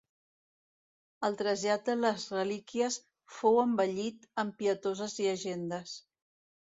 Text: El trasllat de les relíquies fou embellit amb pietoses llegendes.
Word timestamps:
El 1.27 1.35
trasllat 1.41 1.83
de 1.91 1.95
les 1.99 2.25
relíquies 2.37 2.97
fou 3.37 3.61
embellit 3.65 4.27
amb 4.45 4.57
pietoses 4.63 5.19
llegendes. 5.27 5.95